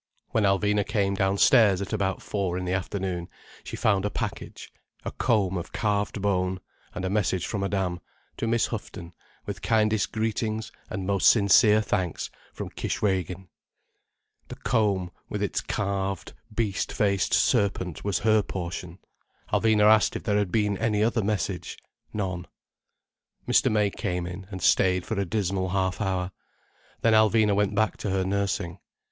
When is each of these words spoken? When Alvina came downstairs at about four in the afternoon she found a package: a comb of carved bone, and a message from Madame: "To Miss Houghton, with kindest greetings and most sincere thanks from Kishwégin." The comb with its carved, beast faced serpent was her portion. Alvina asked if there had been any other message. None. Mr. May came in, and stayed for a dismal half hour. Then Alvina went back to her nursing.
When 0.31 0.45
Alvina 0.45 0.83
came 0.83 1.13
downstairs 1.13 1.79
at 1.79 1.93
about 1.93 2.23
four 2.23 2.57
in 2.57 2.65
the 2.65 2.73
afternoon 2.73 3.29
she 3.63 3.75
found 3.77 4.03
a 4.03 4.09
package: 4.09 4.73
a 5.05 5.11
comb 5.11 5.57
of 5.59 5.73
carved 5.73 6.19
bone, 6.23 6.59
and 6.95 7.05
a 7.05 7.09
message 7.11 7.45
from 7.45 7.61
Madame: 7.61 7.99
"To 8.37 8.47
Miss 8.47 8.65
Houghton, 8.69 9.13
with 9.45 9.61
kindest 9.61 10.11
greetings 10.11 10.71
and 10.89 11.05
most 11.05 11.29
sincere 11.29 11.83
thanks 11.83 12.31
from 12.51 12.71
Kishwégin." 12.71 13.45
The 14.47 14.55
comb 14.55 15.11
with 15.29 15.43
its 15.43 15.61
carved, 15.61 16.33
beast 16.51 16.91
faced 16.91 17.35
serpent 17.35 18.03
was 18.03 18.17
her 18.25 18.41
portion. 18.41 18.97
Alvina 19.53 19.83
asked 19.83 20.15
if 20.15 20.23
there 20.23 20.39
had 20.39 20.51
been 20.51 20.79
any 20.79 21.03
other 21.03 21.23
message. 21.23 21.77
None. 22.11 22.47
Mr. 23.47 23.71
May 23.71 23.91
came 23.91 24.25
in, 24.25 24.47
and 24.49 24.63
stayed 24.63 25.05
for 25.05 25.19
a 25.19 25.25
dismal 25.25 25.69
half 25.69 26.01
hour. 26.01 26.31
Then 27.01 27.13
Alvina 27.13 27.55
went 27.55 27.75
back 27.75 27.97
to 27.97 28.09
her 28.09 28.23
nursing. 28.25 28.79